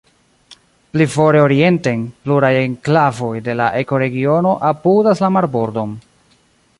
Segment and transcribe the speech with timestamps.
[0.93, 5.97] Pli fore orienten, pluraj enklavoj de la ekoregiono apudas la marbordon.